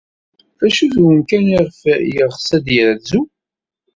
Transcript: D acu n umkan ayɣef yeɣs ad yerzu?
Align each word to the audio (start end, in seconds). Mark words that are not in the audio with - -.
D 0.59 0.61
acu 0.65 0.85
n 0.91 1.05
umkan 1.09 1.45
ayɣef 1.53 1.79
yeɣs 2.15 2.47
ad 2.57 2.65
yerzu? 2.75 3.21